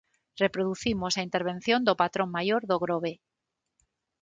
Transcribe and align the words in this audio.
Reproducimos 0.43 1.13
a 1.15 1.25
intervención 1.27 1.79
do 1.87 1.97
patrón 2.01 2.29
maior 2.37 2.61
do 2.69 2.77
Grove. 2.83 3.13